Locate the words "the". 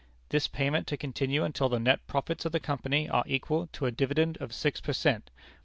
1.69-1.79, 2.51-2.59